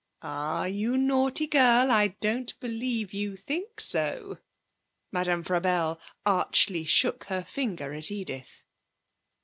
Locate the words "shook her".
6.85-7.43